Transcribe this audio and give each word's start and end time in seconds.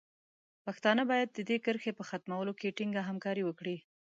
پښتانه 0.65 1.03
باید 1.11 1.29
د 1.33 1.39
دې 1.49 1.57
کرښې 1.65 1.91
په 1.97 2.03
ختمولو 2.09 2.53
کې 2.59 2.75
ټینګه 2.77 3.01
همکاري 3.09 3.43
وکړي. 3.45 3.77